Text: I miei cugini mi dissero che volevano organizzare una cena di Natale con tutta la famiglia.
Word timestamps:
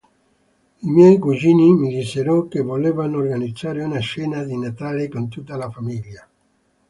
I 0.87 0.89
miei 0.89 1.19
cugini 1.19 1.75
mi 1.75 1.89
dissero 1.89 2.47
che 2.47 2.61
volevano 2.63 3.17
organizzare 3.19 3.83
una 3.83 3.99
cena 4.01 4.41
di 4.43 4.57
Natale 4.57 5.07
con 5.09 5.29
tutta 5.29 5.55
la 5.57 5.69
famiglia. 5.69 6.27